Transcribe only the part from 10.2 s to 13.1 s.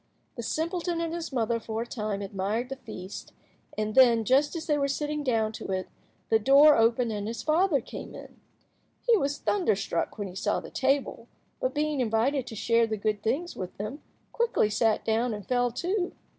he saw the table, but, being invited to share the